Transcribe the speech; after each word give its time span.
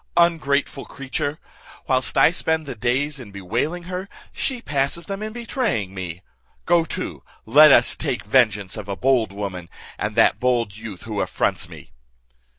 Ungrateful 0.17 0.83
creature! 0.85 1.37
whilst 1.85 2.17
I 2.17 2.31
spend 2.31 2.65
the 2.65 2.73
days 2.73 3.19
in 3.19 3.29
bewailing 3.29 3.83
her, 3.83 4.09
she 4.33 4.59
passes 4.59 5.05
them 5.05 5.21
in 5.21 5.31
betraying 5.31 5.93
me. 5.93 6.23
Go 6.65 6.85
to, 6.85 7.21
let 7.45 7.71
us 7.71 7.95
take 7.95 8.25
vengeance 8.25 8.77
of 8.77 8.89
a 8.89 8.95
bold 8.95 9.31
woman, 9.31 9.69
and 9.99 10.15
that 10.15 10.39
bold 10.39 10.75
youth 10.75 11.03
who 11.03 11.21
affronts 11.21 11.69
me." 11.69 11.91